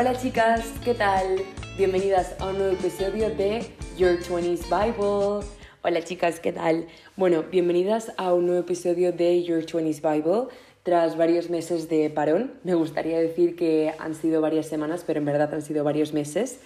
Hola 0.00 0.18
chicas, 0.18 0.64
¿qué 0.82 0.94
tal? 0.94 1.42
Bienvenidas 1.76 2.34
a 2.38 2.46
un 2.46 2.56
nuevo 2.56 2.72
episodio 2.72 3.28
de 3.28 3.66
Your 3.98 4.18
20s 4.18 4.62
Bible. 4.64 5.46
Hola 5.82 6.02
chicas, 6.02 6.40
¿qué 6.40 6.54
tal? 6.54 6.86
Bueno, 7.16 7.42
bienvenidas 7.42 8.10
a 8.16 8.32
un 8.32 8.46
nuevo 8.46 8.62
episodio 8.62 9.12
de 9.12 9.42
Your 9.42 9.66
20s 9.66 10.00
Bible. 10.00 10.46
Tras 10.84 11.18
varios 11.18 11.50
meses 11.50 11.90
de 11.90 12.08
parón, 12.08 12.54
me 12.64 12.72
gustaría 12.72 13.20
decir 13.20 13.56
que 13.56 13.92
han 13.98 14.14
sido 14.14 14.40
varias 14.40 14.68
semanas, 14.68 15.04
pero 15.06 15.18
en 15.18 15.26
verdad 15.26 15.52
han 15.52 15.60
sido 15.60 15.84
varios 15.84 16.14
meses. 16.14 16.60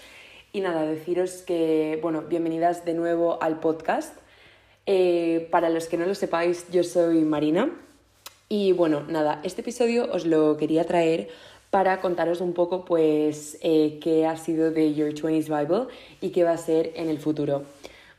Y 0.53 0.61
nada, 0.61 0.87
deciros 0.87 1.43
que, 1.43 1.99
bueno, 2.03 2.23
bienvenidas 2.23 2.85
de 2.85 2.95
nuevo 2.95 3.43
al 3.43 3.59
podcast. 3.59 4.17
Eh, 4.87 5.49
para 5.51 5.71
los 5.71 5.89
que 5.89 5.97
no 5.97 6.07
lo 6.07 6.15
sepáis, 6.15 6.71
yo 6.71 6.85
soy 6.85 7.23
Marina. 7.23 7.73
Y 8.49 8.71
bueno, 8.71 9.03
nada, 9.09 9.41
este 9.43 9.63
episodio 9.63 10.09
os 10.13 10.25
lo 10.25 10.57
quería 10.57 10.85
traer 10.85 11.31
para 11.75 12.01
contaros 12.01 12.41
un 12.41 12.53
poco 12.53 12.85
pues 12.85 13.59
eh, 13.61 13.99
qué 14.01 14.27
ha 14.27 14.37
sido 14.37 14.71
de 14.71 14.95
Your 14.95 15.13
20s 15.13 15.49
Bible 15.49 15.93
y 16.21 16.31
qué 16.31 16.45
va 16.45 16.53
a 16.53 16.57
ser 16.57 16.93
en 16.95 17.09
el 17.09 17.19
futuro. 17.19 17.65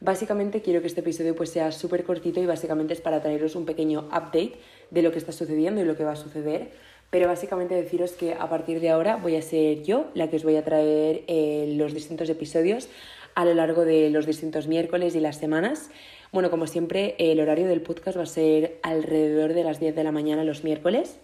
Básicamente 0.02 0.62
quiero 0.62 0.82
que 0.82 0.88
este 0.88 1.00
episodio 1.00 1.38
pues 1.38 1.52
sea 1.52 1.72
súper 1.72 2.04
cortito 2.04 2.42
y 2.42 2.46
básicamente 2.46 2.92
es 2.92 3.00
para 3.00 3.22
traeros 3.22 3.56
un 3.56 3.64
pequeño 3.64 4.10
update 4.10 4.56
de 4.92 5.02
lo 5.02 5.14
que 5.14 5.20
está 5.20 5.32
sucediendo 5.32 5.80
y 5.80 5.86
lo 5.86 5.96
que 5.96 6.04
va 6.04 6.12
a 6.12 6.16
suceder. 6.18 6.72
Pero 7.10 7.30
básicamente 7.30 7.76
deciros 7.76 8.12
que 8.12 8.34
a 8.34 8.50
partir 8.50 8.82
de 8.82 8.90
ahora 8.90 9.16
voy 9.16 9.38
a 9.38 9.42
ser 9.42 9.84
yo 9.84 10.08
la 10.16 10.30
que 10.30 10.36
os 10.36 10.44
voy 10.44 10.58
a 10.58 10.66
traer 10.66 11.24
eh, 11.28 11.76
los 11.78 11.94
distintos 11.94 12.28
episodios 12.28 12.90
a 13.36 13.46
lo 13.46 13.54
largo 13.54 13.86
de 13.86 14.10
los 14.10 14.26
distintos 14.26 14.68
miércoles 14.68 15.16
y 15.16 15.22
las 15.22 15.38
semanas. 15.38 15.92
Bueno, 16.34 16.52
como 16.52 16.68
siempre, 16.68 17.16
el 17.20 17.40
horario 17.40 17.68
del 17.68 17.80
podcast 17.80 18.18
va 18.18 18.24
a 18.24 18.26
ser 18.26 18.80
alrededor 18.84 19.54
de 19.54 19.64
las 19.64 19.80
10 19.80 19.96
de 19.96 20.04
la 20.04 20.12
mañana 20.12 20.44
los 20.44 20.66
miércoles. 20.66 21.20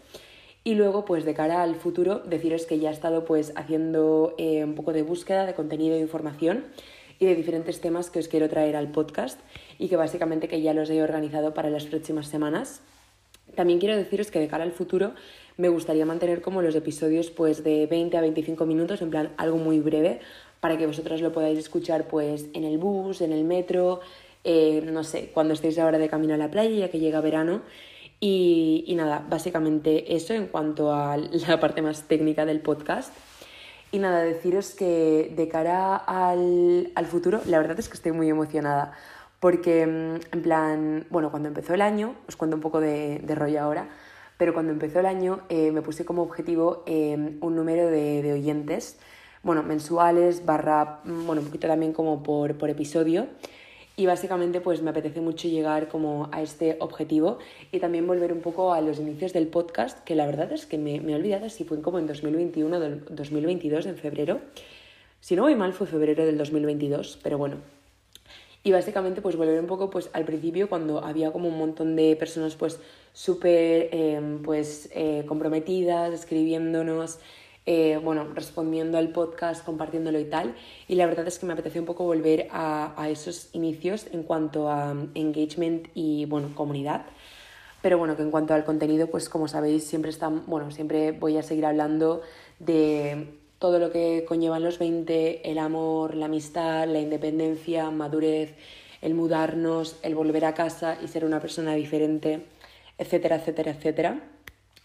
Y 0.64 0.76
luego, 0.76 1.06
pues 1.06 1.26
de 1.26 1.34
cara 1.34 1.64
al 1.64 1.76
futuro, 1.76 2.20
deciros 2.20 2.66
que 2.66 2.78
ya 2.78 2.90
he 2.90 2.94
estado 2.94 3.26
pues 3.26 3.52
haciendo 3.56 4.36
eh, 4.38 4.64
un 4.64 4.76
poco 4.76 4.94
de 4.94 5.02
búsqueda 5.02 5.46
de 5.48 5.56
contenido 5.56 5.96
e 5.96 6.00
información 6.00 6.66
y 7.18 7.26
de 7.26 7.36
diferentes 7.36 7.82
temas 7.82 8.10
que 8.10 8.20
os 8.20 8.28
quiero 8.28 8.48
traer 8.48 8.76
al 8.76 8.92
podcast 8.92 9.40
y 9.80 9.90
que 9.90 9.96
básicamente 9.96 10.48
que 10.48 10.62
ya 10.62 10.74
los 10.74 10.90
he 10.90 11.02
organizado 11.02 11.54
para 11.54 11.70
las 11.70 11.86
próximas 11.86 12.28
semanas. 12.28 12.82
También 13.56 13.80
quiero 13.80 13.98
deciros 13.98 14.30
que 14.30 14.40
de 14.40 14.48
cara 14.48 14.64
al 14.64 14.72
futuro 14.72 15.14
me 15.58 15.70
gustaría 15.70 16.06
mantener 16.06 16.42
como 16.42 16.62
los 16.62 16.76
episodios 16.76 17.32
pues 17.32 17.64
de 17.64 17.88
20 17.88 18.18
a 18.18 18.22
25 18.22 18.66
minutos, 18.66 19.02
en 19.02 19.10
plan 19.10 19.32
algo 19.38 19.58
muy 19.58 19.80
breve, 19.80 20.20
para 20.60 20.78
que 20.78 20.86
vosotras 20.86 21.22
lo 21.22 21.32
podáis 21.32 21.58
escuchar 21.58 22.08
pues 22.08 22.48
en 22.54 22.64
el 22.64 22.78
bus, 22.78 23.22
en 23.22 23.34
el 23.34 23.44
metro, 23.44 24.00
eh, 24.44 24.82
no 24.86 25.04
sé, 25.04 25.32
cuando 25.34 25.54
estéis 25.54 25.78
ahora 25.80 25.98
de 25.98 26.10
camino 26.10 26.34
a 26.36 26.38
la 26.38 26.50
playa, 26.50 26.76
ya 26.76 26.90
que 26.90 27.00
llega 27.00 27.20
verano. 27.20 27.62
Y, 28.24 28.94
nada, 28.96 29.26
básicamente 29.28 30.16
eso 30.16 30.36
en 30.36 30.46
cuanto 30.46 30.94
a 30.94 31.18
la 31.48 31.60
parte 31.60 31.82
más 31.82 32.04
técnica 32.04 32.46
del 32.46 32.62
podcast. 32.62 33.12
Y 33.92 33.98
nada, 33.98 34.22
deciros 34.22 34.76
que 34.76 35.34
de 35.36 35.48
cara 35.50 35.98
al, 35.98 36.92
al 36.96 37.06
futuro, 37.08 37.42
la 37.46 37.58
verdad 37.58 37.80
es 37.80 37.90
que 37.90 37.96
estoy 37.96 38.12
muy 38.12 38.30
emocionada. 38.30 38.94
Porque, 39.40 39.88
mm, 39.88 40.36
en 40.36 40.42
plan, 40.44 41.08
bueno, 41.10 41.32
cuando 41.32 41.50
empezó 41.50 41.74
el 41.74 41.82
año, 41.82 42.16
os 42.28 42.36
cuento 42.36 42.56
un 42.56 42.62
poco 42.62 42.80
de, 42.80 43.20
de 43.24 43.36
rollo 43.36 43.60
ahora, 43.60 43.90
pero 44.38 44.54
cuando 44.54 44.72
empezó 44.72 45.00
el 45.00 45.08
año 45.08 45.42
eh, 45.50 45.72
me 45.72 45.82
puse 45.82 46.06
como 46.06 46.22
objetivo 46.22 46.84
eh, 46.86 47.38
un 47.42 47.56
número 47.56 47.88
de, 47.88 48.22
de, 48.22 48.34
oyentes, 48.34 49.00
bueno, 49.42 49.64
mensuales, 49.64 50.46
barra, 50.46 51.00
mm, 51.04 51.26
bueno, 51.26 51.42
un 51.42 51.48
poquito 51.48 51.68
también 51.68 51.92
como 51.92 52.22
por, 52.22 52.56
por 52.56 52.70
episodio 52.70 53.28
y 53.98 54.06
básicamente 54.06 54.62
pues 54.62 54.82
me 54.82 54.90
apetece 54.90 55.22
mucho 55.22 55.48
llegar 55.48 55.88
como 55.88 56.30
a 56.32 56.42
este 56.42 56.78
objetivo 56.80 57.40
y 57.72 57.80
también 57.80 58.08
volver 58.08 58.34
un 58.34 58.42
poco 58.42 58.74
a 58.74 58.82
los 58.82 59.00
inicios 59.00 59.34
del 59.34 59.48
podcast, 59.48 60.00
que 60.04 60.16
la 60.16 60.26
verdad 60.26 60.52
es 60.52 60.66
que 60.66 60.78
me, 60.78 61.00
me 61.02 61.12
he 61.12 61.16
olvidado 61.16 61.50
si 61.50 61.64
fue 61.64 61.82
como 61.82 62.00
en 62.00 62.08
2021 62.08 62.76
o 62.76 62.80
2022, 63.10 63.86
en 63.86 63.98
febrero. 63.98 64.40
Si 65.20 65.36
no 65.36 65.44
voy 65.44 65.56
mal 65.56 65.74
fue 65.74 65.88
febrero 65.88 66.26
del 66.26 66.38
2022, 66.38 67.20
pero 67.22 67.38
bueno. 67.38 67.58
Y 68.64 68.72
básicamente 68.72 69.22
pues 69.22 69.36
volver 69.36 69.60
un 69.60 69.68
poco 69.68 69.90
pues 69.90 70.10
al 70.14 70.24
principio 70.24 70.70
cuando 70.70 71.04
había 71.04 71.32
como 71.32 71.48
un 71.48 71.58
montón 71.58 71.96
de 71.96 72.16
personas 72.16 72.56
pues 72.56 72.80
súper 73.14 73.90
eh, 73.92 74.40
pues 74.44 74.90
eh, 74.94 75.26
comprometidas, 75.28 76.14
escribiéndonos, 76.14 77.20
eh, 77.74 77.96
bueno, 78.04 78.28
respondiendo 78.36 78.98
al 78.98 79.14
podcast, 79.14 79.64
compartiéndolo 79.64 80.20
y 80.20 80.26
tal. 80.26 80.56
Y 80.90 80.96
la 80.96 81.06
verdad 81.06 81.26
es 81.26 81.40
que 81.40 81.46
me 81.46 81.54
apetece 81.54 81.80
un 81.80 81.86
poco 81.86 82.04
volver 82.04 82.50
a, 82.52 82.94
a 83.02 83.10
esos 83.10 83.48
inicios 83.54 84.08
en 84.12 84.24
cuanto 84.24 84.70
a 84.70 84.92
um, 84.92 85.08
engagement 85.16 85.88
y, 85.94 86.26
bueno, 86.26 86.54
comunidad. 86.54 87.06
Pero 87.82 87.98
bueno, 87.98 88.18
que 88.18 88.24
en 88.24 88.30
cuanto 88.30 88.54
al 88.54 88.66
contenido, 88.66 89.08
pues 89.08 89.30
como 89.30 89.48
sabéis, 89.48 89.86
siempre, 89.86 90.12
está, 90.12 90.28
bueno, 90.28 90.70
siempre 90.72 91.14
voy 91.14 91.38
a 91.38 91.44
seguir 91.44 91.66
hablando 91.66 92.22
de 92.60 93.40
todo 93.58 93.80
lo 93.80 93.90
que 93.90 94.26
conllevan 94.28 94.64
los 94.64 94.78
20, 94.78 95.50
el 95.50 95.58
amor, 95.58 96.16
la 96.16 96.26
amistad, 96.26 96.90
la 96.90 97.00
independencia, 97.00 97.90
madurez, 97.90 98.54
el 99.02 99.14
mudarnos, 99.14 99.96
el 100.04 100.14
volver 100.14 100.44
a 100.44 100.54
casa 100.54 100.98
y 101.02 101.08
ser 101.08 101.24
una 101.24 101.40
persona 101.40 101.74
diferente, 101.76 102.48
etcétera, 102.98 103.38
etcétera, 103.38 103.72
etcétera 103.72 104.22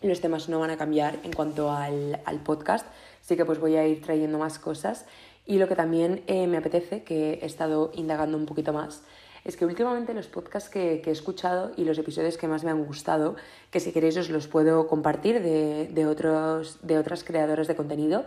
los 0.02 0.20
temas 0.20 0.48
no 0.48 0.60
van 0.60 0.70
a 0.70 0.76
cambiar 0.76 1.18
en 1.22 1.32
cuanto 1.32 1.70
al, 1.70 2.20
al, 2.24 2.38
podcast, 2.40 2.86
así 3.20 3.36
que 3.36 3.44
pues 3.44 3.58
voy 3.58 3.76
a 3.76 3.86
ir 3.86 4.02
trayendo 4.02 4.38
más 4.38 4.58
cosas. 4.58 5.06
Y 5.46 5.58
lo 5.58 5.68
que 5.68 5.76
también 5.76 6.22
eh, 6.26 6.46
me 6.46 6.56
apetece, 6.56 7.02
que 7.02 7.34
he 7.42 7.46
estado 7.46 7.92
indagando 7.94 8.36
un 8.36 8.46
poquito 8.46 8.72
más, 8.72 9.02
es 9.44 9.56
que 9.56 9.64
últimamente 9.64 10.12
los 10.12 10.26
podcasts 10.26 10.68
que, 10.68 11.00
que, 11.02 11.10
he 11.10 11.12
escuchado 11.12 11.70
y 11.76 11.84
los 11.84 11.98
episodios 11.98 12.36
que 12.36 12.48
más 12.48 12.64
me 12.64 12.72
han 12.72 12.84
gustado, 12.84 13.36
que 13.70 13.78
si 13.78 13.92
queréis 13.92 14.16
os 14.16 14.28
los 14.28 14.48
puedo 14.48 14.88
compartir 14.88 15.40
de, 15.40 15.86
de, 15.86 16.06
otros, 16.06 16.78
de 16.82 16.98
otras 16.98 17.22
creadoras 17.22 17.68
de 17.68 17.76
contenido, 17.76 18.24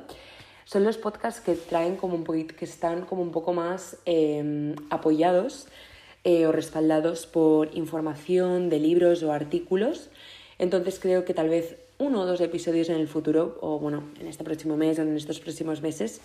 son 0.63 0.86
los 0.86 0.97
podcasts 0.97 1.41
que 1.41 1.56
traen 1.56 1.97
como 1.97 2.16
un 2.16 2.24
que 2.24 2.66
están 2.66 3.01
como 3.01 3.22
un 3.22 3.31
poco 3.31 3.53
más 3.53 3.97
eh, 4.06 4.75
apoyados 4.90 5.68
eh, 6.24 6.46
o 6.46 6.51
respaldados 6.51 7.25
por 7.25 7.75
información 7.75 8.69
de 8.69 8.80
libros 8.80 9.24
o 9.24 9.34
artículos 9.34 10.09
entonces 10.59 11.00
creo 11.00 11.25
que 11.25 11.34
tal 11.34 11.50
vez 11.50 11.78
uno 11.97 12.22
o 12.22 12.25
dos 12.25 12.40
episodios 12.42 12.90
en 12.90 12.97
el 12.97 13.08
futuro, 13.08 13.58
o 13.62 13.80
bueno, 13.80 14.03
en 14.20 14.28
este 14.28 14.44
próximo 14.44 14.78
mes 14.78 15.00
o 15.00 15.02
en 15.02 15.16
estos 15.16 15.40
próximos 15.40 15.81
meses, 15.81 16.22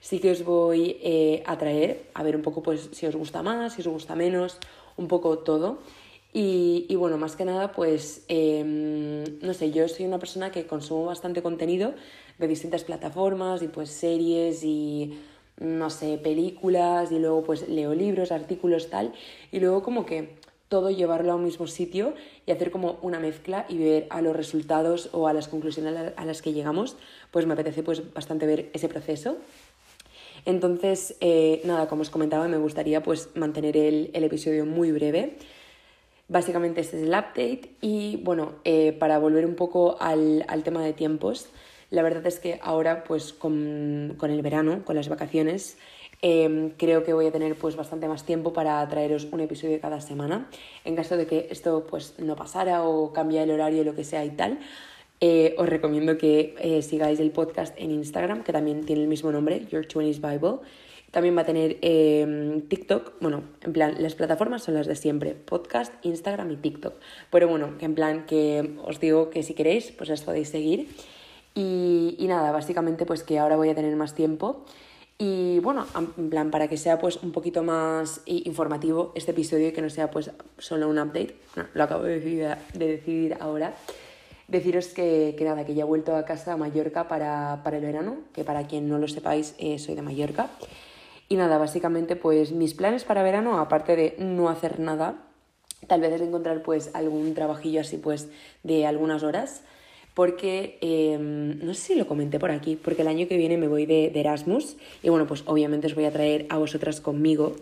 sí 0.00 0.18
que 0.20 0.30
os 0.30 0.44
voy 0.44 0.98
eh, 1.02 1.42
a 1.46 1.56
traer, 1.56 2.10
a 2.14 2.22
ver 2.22 2.36
un 2.36 2.42
poco 2.42 2.62
pues 2.62 2.90
si 2.92 3.06
os 3.06 3.16
gusta 3.16 3.42
más, 3.42 3.74
si 3.74 3.80
os 3.80 3.88
gusta 3.88 4.14
menos, 4.14 4.58
un 4.96 5.08
poco 5.08 5.38
todo. 5.38 5.78
Y, 6.38 6.94
bueno, 6.96 7.16
más 7.16 7.34
que 7.34 7.46
nada, 7.46 7.72
pues 7.72 8.26
eh, 8.28 8.62
no 9.40 9.54
sé, 9.54 9.70
yo 9.70 9.88
soy 9.88 10.04
una 10.04 10.18
persona 10.18 10.52
que 10.52 10.66
consumo 10.66 11.06
bastante 11.06 11.40
contenido 11.40 11.94
de 12.38 12.46
distintas 12.46 12.84
plataformas 12.84 13.62
y 13.62 13.68
pues 13.68 13.88
series 13.88 14.62
y 14.62 15.18
no 15.58 15.88
sé, 15.88 16.18
películas 16.18 17.10
y 17.10 17.18
luego 17.18 17.42
pues 17.42 17.66
leo 17.70 17.94
libros, 17.94 18.32
artículos, 18.32 18.90
tal, 18.90 19.14
y 19.50 19.60
luego 19.60 19.82
como 19.82 20.04
que 20.04 20.36
todo 20.68 20.90
llevarlo 20.90 21.32
a 21.32 21.36
un 21.36 21.44
mismo 21.44 21.66
sitio 21.66 22.14
y 22.44 22.50
hacer 22.50 22.70
como 22.70 22.98
una 23.02 23.20
mezcla 23.20 23.66
y 23.68 23.78
ver 23.78 24.06
a 24.10 24.20
los 24.20 24.34
resultados 24.34 25.10
o 25.12 25.28
a 25.28 25.32
las 25.32 25.48
conclusiones 25.48 26.12
a 26.16 26.24
las 26.24 26.42
que 26.42 26.52
llegamos, 26.52 26.96
pues 27.30 27.46
me 27.46 27.52
apetece 27.54 27.82
pues 27.82 28.12
bastante 28.12 28.46
ver 28.46 28.70
ese 28.72 28.88
proceso. 28.88 29.36
Entonces, 30.44 31.16
eh, 31.20 31.60
nada, 31.64 31.88
como 31.88 32.02
os 32.02 32.10
comentaba, 32.10 32.46
me 32.46 32.56
gustaría 32.56 33.02
pues 33.02 33.30
mantener 33.34 33.76
el, 33.76 34.10
el, 34.12 34.24
episodio 34.24 34.64
muy 34.64 34.92
breve. 34.92 35.36
Básicamente 36.28 36.80
este 36.80 36.98
es 36.98 37.02
el 37.02 37.10
update 37.10 37.70
y 37.80 38.16
bueno, 38.22 38.54
eh, 38.64 38.92
para 38.92 39.18
volver 39.18 39.44
un 39.44 39.54
poco 39.54 39.96
al, 40.00 40.44
al, 40.48 40.62
tema 40.62 40.82
de 40.84 40.92
tiempos, 40.92 41.48
la 41.90 42.02
verdad 42.02 42.26
es 42.26 42.38
que 42.40 42.58
ahora 42.62 43.04
pues 43.04 43.32
con, 43.32 44.14
con 44.18 44.30
el 44.30 44.42
verano, 44.42 44.84
con 44.84 44.96
las 44.96 45.08
vacaciones, 45.08 45.78
eh, 46.22 46.72
creo 46.76 47.04
que 47.04 47.12
voy 47.12 47.26
a 47.26 47.32
tener 47.32 47.56
pues 47.56 47.76
bastante 47.76 48.08
más 48.08 48.24
tiempo 48.24 48.52
para 48.52 48.86
traeros 48.88 49.26
un 49.30 49.40
episodio 49.40 49.80
cada 49.80 50.00
semana. 50.00 50.48
En 50.84 50.96
caso 50.96 51.16
de 51.16 51.26
que 51.26 51.48
esto 51.50 51.86
pues 51.88 52.18
no 52.18 52.36
pasara 52.36 52.84
o 52.84 53.12
cambie 53.12 53.42
el 53.42 53.50
horario, 53.50 53.84
lo 53.84 53.94
que 53.94 54.04
sea 54.04 54.24
y 54.24 54.30
tal, 54.30 54.58
eh, 55.20 55.54
os 55.58 55.68
recomiendo 55.68 56.18
que 56.18 56.54
eh, 56.58 56.82
sigáis 56.82 57.20
el 57.20 57.30
podcast 57.30 57.74
en 57.78 57.90
Instagram, 57.90 58.42
que 58.42 58.52
también 58.52 58.84
tiene 58.84 59.02
el 59.02 59.08
mismo 59.08 59.32
nombre, 59.32 59.66
Your 59.70 59.86
20s 59.86 60.20
Bible. 60.20 60.58
También 61.10 61.36
va 61.36 61.42
a 61.42 61.46
tener 61.46 61.78
eh, 61.80 62.62
TikTok, 62.68 63.14
bueno, 63.20 63.44
en 63.62 63.72
plan, 63.72 63.94
las 64.00 64.14
plataformas 64.14 64.64
son 64.64 64.74
las 64.74 64.86
de 64.86 64.96
siempre, 64.96 65.34
podcast, 65.34 65.94
Instagram 66.04 66.50
y 66.50 66.56
TikTok. 66.56 66.94
Pero 67.30 67.48
bueno, 67.48 67.78
que 67.78 67.86
en 67.86 67.94
plan 67.94 68.26
que 68.26 68.76
os 68.84 69.00
digo 69.00 69.30
que 69.30 69.42
si 69.42 69.54
queréis, 69.54 69.92
pues 69.92 70.10
las 70.10 70.22
podéis 70.22 70.50
seguir. 70.50 70.88
Y, 71.54 72.16
y 72.18 72.26
nada, 72.26 72.52
básicamente 72.52 73.06
pues 73.06 73.22
que 73.22 73.38
ahora 73.38 73.56
voy 73.56 73.70
a 73.70 73.74
tener 73.74 73.96
más 73.96 74.14
tiempo 74.14 74.66
y 75.18 75.60
bueno, 75.60 75.86
en 76.18 76.28
plan, 76.28 76.50
para 76.50 76.68
que 76.68 76.76
sea 76.76 76.98
pues 76.98 77.16
un 77.22 77.32
poquito 77.32 77.62
más 77.62 78.20
informativo 78.26 79.12
este 79.14 79.30
episodio 79.30 79.68
y 79.68 79.72
que 79.72 79.80
no 79.80 79.88
sea 79.88 80.10
pues 80.10 80.30
solo 80.58 80.88
un 80.88 80.98
update, 80.98 81.36
lo 81.72 81.84
acabo 81.84 82.04
de 82.04 82.16
decidir, 82.16 82.56
de 82.74 82.86
decidir 82.86 83.36
ahora, 83.40 83.74
deciros 84.48 84.88
que, 84.88 85.34
que, 85.38 85.44
nada, 85.44 85.64
que 85.64 85.74
ya 85.74 85.82
he 85.82 85.86
vuelto 85.86 86.14
a 86.14 86.24
casa 86.26 86.52
a 86.52 86.56
Mallorca 86.58 87.08
para, 87.08 87.62
para 87.64 87.78
el 87.78 87.84
verano, 87.84 88.18
que 88.34 88.44
para 88.44 88.66
quien 88.66 88.88
no 88.88 88.98
lo 88.98 89.08
sepáis, 89.08 89.54
eh, 89.58 89.78
soy 89.78 89.94
de 89.94 90.02
Mallorca. 90.02 90.50
Y 91.28 91.36
nada, 91.36 91.56
básicamente 91.58 92.14
pues 92.14 92.52
mis 92.52 92.74
planes 92.74 93.04
para 93.04 93.22
verano, 93.22 93.58
aparte 93.58 93.96
de 93.96 94.16
no 94.18 94.50
hacer 94.50 94.78
nada, 94.78 95.16
tal 95.86 96.02
vez 96.02 96.12
es 96.12 96.20
encontrar 96.20 96.62
pues 96.62 96.94
algún 96.94 97.34
trabajillo 97.34 97.80
así 97.80 97.96
pues 97.96 98.28
de 98.62 98.86
algunas 98.86 99.22
horas, 99.22 99.62
porque 100.16 100.78
em, 100.80 101.58
no 101.58 101.74
sé 101.74 101.88
si 101.88 101.94
lo 101.94 102.06
comenté 102.06 102.38
por 102.38 102.50
aquí, 102.50 102.74
porque 102.74 103.02
el 103.02 103.08
año 103.08 103.28
que 103.28 103.36
viene 103.36 103.58
me 103.58 103.68
voy 103.68 103.84
de, 103.84 104.10
Erasmus 104.14 104.78
y 105.02 105.10
bueno, 105.10 105.26
pues 105.26 105.42
obviamente 105.44 105.88
os 105.88 105.94
voy 105.94 106.06
a 106.06 106.10
traer 106.10 106.46
a 106.48 106.56
vosotras 106.56 107.02
conmigo. 107.02 107.54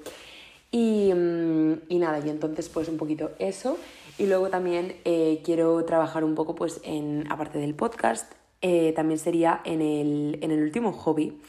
Y, 0.71 1.11
em, 1.11 1.81
y, 1.89 1.99
nada, 1.99 2.25
y 2.25 2.31
entonces 2.31 2.69
pues 2.69 2.89
un 2.89 2.97
poquito 2.97 3.33
eso. 3.41 3.77
Y 4.19 4.27
luego 4.27 4.51
también 4.51 4.95
eh, 5.05 5.41
quiero 5.45 5.85
trabajar 5.85 6.23
un 6.23 6.37
poco 6.37 6.55
pues 6.55 6.81
en, 6.85 7.27
aparte 7.29 7.59
del 7.59 7.75
podcast, 7.75 8.33
eh, 8.63 8.93
también 8.95 9.19
sería 9.19 9.61
en 9.65 9.83
el, 9.83 10.39
en 10.41 10.53
el 10.53 10.63
último 10.63 10.93
hobby 10.93 11.41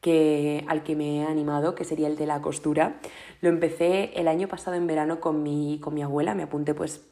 que, 0.00 0.64
al 0.66 0.82
que 0.82 0.96
me 0.96 1.18
he 1.18 1.24
animado, 1.24 1.74
que 1.74 1.84
sería 1.84 2.06
el 2.06 2.16
de 2.16 2.24
la 2.24 2.40
costura. 2.40 3.02
Lo 3.42 3.50
empecé 3.50 4.12
el 4.14 4.28
año 4.28 4.48
pasado 4.48 4.78
en 4.78 4.86
verano 4.86 5.20
con 5.20 5.42
mi, 5.42 5.78
con 5.82 5.92
mi 5.92 6.00
abuela, 6.00 6.34
me 6.34 6.42
apunté 6.42 6.72
pues 6.72 7.02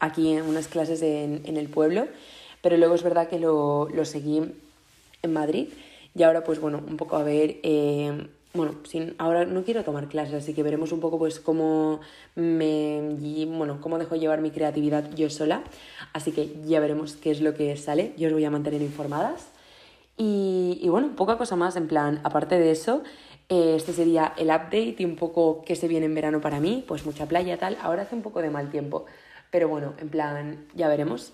aquí 0.00 0.32
en 0.32 0.42
unas 0.42 0.66
clases 0.66 1.02
en, 1.02 1.42
en 1.44 1.56
el 1.56 1.68
pueblo 1.68 2.08
pero 2.62 2.76
luego 2.76 2.94
es 2.94 3.02
verdad 3.02 3.28
que 3.28 3.38
lo, 3.38 3.88
lo 3.88 4.04
seguí 4.04 4.42
en 5.22 5.32
Madrid 5.32 5.68
y 6.14 6.22
ahora 6.22 6.44
pues 6.44 6.60
bueno, 6.60 6.82
un 6.86 6.96
poco 6.96 7.16
a 7.16 7.22
ver, 7.22 7.58
eh, 7.62 8.26
bueno, 8.52 8.74
sin, 8.84 9.14
ahora 9.18 9.44
no 9.44 9.62
quiero 9.62 9.84
tomar 9.84 10.08
clases, 10.08 10.34
así 10.34 10.54
que 10.54 10.62
veremos 10.62 10.92
un 10.92 11.00
poco 11.00 11.18
pues 11.18 11.38
cómo 11.38 12.00
me, 12.34 13.00
bueno, 13.46 13.80
cómo 13.80 13.98
dejo 13.98 14.16
llevar 14.16 14.40
mi 14.40 14.50
creatividad 14.50 15.10
yo 15.14 15.30
sola, 15.30 15.62
así 16.12 16.32
que 16.32 16.56
ya 16.66 16.80
veremos 16.80 17.14
qué 17.14 17.30
es 17.30 17.40
lo 17.40 17.54
que 17.54 17.76
sale, 17.76 18.12
yo 18.16 18.28
os 18.28 18.32
voy 18.32 18.44
a 18.44 18.50
mantener 18.50 18.82
informadas. 18.82 19.48
Y, 20.16 20.78
y 20.82 20.88
bueno, 20.90 21.16
poca 21.16 21.38
cosa 21.38 21.56
más, 21.56 21.76
en 21.76 21.88
plan, 21.88 22.20
aparte 22.24 22.58
de 22.58 22.72
eso, 22.72 23.02
eh, 23.48 23.74
este 23.76 23.92
sería 23.92 24.34
el 24.36 24.48
update 24.48 24.96
y 24.98 25.04
un 25.04 25.16
poco 25.16 25.62
qué 25.64 25.76
se 25.76 25.88
viene 25.88 26.06
en 26.06 26.14
verano 26.14 26.40
para 26.40 26.60
mí, 26.60 26.84
pues 26.86 27.06
mucha 27.06 27.26
playa 27.26 27.56
tal, 27.56 27.78
ahora 27.82 28.02
hace 28.02 28.14
un 28.14 28.22
poco 28.22 28.42
de 28.42 28.50
mal 28.50 28.70
tiempo, 28.70 29.06
pero 29.50 29.68
bueno, 29.68 29.94
en 29.98 30.08
plan, 30.08 30.66
ya 30.74 30.88
veremos. 30.88 31.32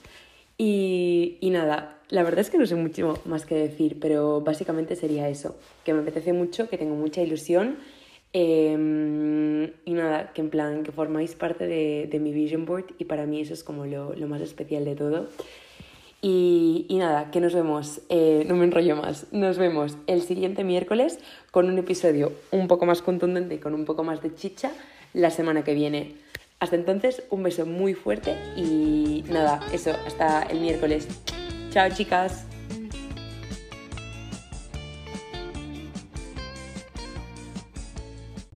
Y, 0.58 1.38
nada, 1.42 1.98
la 2.08 2.22
verdad 2.22 2.40
es 2.40 2.50
que 2.50 2.58
no 2.58 2.66
sé 2.66 2.76
mucho 2.76 3.18
más 3.26 3.44
que 3.44 3.54
decir, 3.54 3.98
pero 4.00 4.40
básicamente 4.40 4.96
sería 4.96 5.28
eso, 5.28 5.56
que 5.84 5.92
me 5.92 6.00
apetece 6.00 6.32
mucho, 6.32 6.68
que 6.68 6.78
tengo 6.78 6.94
mucha 6.94 7.20
ilusión 7.22 7.76
em, 8.32 9.64
y 9.84 9.92
nada, 9.92 10.32
que 10.32 10.40
en 10.40 10.50
plan, 10.50 10.82
que 10.82 10.92
formáis 10.92 11.34
parte 11.34 11.66
de, 11.66 12.18
mi 12.20 12.32
vision 12.32 12.64
board 12.64 12.86
y 12.98 13.04
para 13.04 13.26
mí 13.26 13.40
eso 13.40 13.52
es 13.52 13.62
como 13.64 13.84
lo, 13.84 14.14
más 14.26 14.40
especial 14.40 14.84
de 14.84 14.96
todo. 14.96 15.28
Y, 16.22 16.86
nada, 16.90 17.30
que 17.30 17.40
nos 17.40 17.54
vemos, 17.54 18.00
eh, 18.08 18.44
no 18.48 18.56
me 18.56 18.64
enrollo 18.64 18.96
más, 18.96 19.26
nos 19.32 19.58
vemos 19.58 19.98
el 20.06 20.22
siguiente 20.22 20.64
miércoles 20.64 21.18
con 21.50 21.68
un 21.68 21.78
episodio 21.78 22.32
un 22.50 22.66
poco 22.66 22.86
más 22.86 23.02
contundente 23.02 23.56
y 23.56 23.58
con 23.58 23.74
un 23.74 23.84
poco 23.84 24.02
más 24.02 24.22
de 24.22 24.34
chicha 24.34 24.72
la 25.12 25.30
semana 25.30 25.62
que 25.64 25.74
viene. 25.74 26.14
Hasta 26.58 26.76
entonces, 26.76 27.22
un 27.30 27.42
beso 27.42 27.66
muy 27.66 27.94
fuerte 27.94 28.36
y 28.56 29.24
nada, 29.28 29.60
eso, 29.72 29.92
hasta 30.06 30.42
el 30.44 30.60
miércoles. 30.60 31.06
Chao 31.70 31.90
chicas. 31.90 32.46